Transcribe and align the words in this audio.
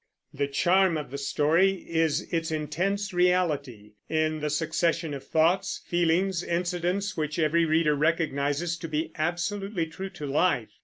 The 0.33 0.47
charm 0.47 0.97
of 0.97 1.11
the 1.11 1.19
story 1.19 1.85
is 1.87 2.21
its 2.33 2.49
intense 2.49 3.13
reality, 3.13 3.91
in 4.09 4.39
the 4.39 4.49
succession 4.49 5.13
of 5.13 5.23
thoughts, 5.23 5.83
feelings, 5.85 6.41
incidents, 6.43 7.15
which 7.15 7.37
every 7.37 7.65
reader 7.65 7.93
recognizes 7.93 8.77
to 8.77 8.87
be 8.87 9.11
absolutely 9.15 9.85
true 9.85 10.09
to 10.09 10.25
life. 10.25 10.69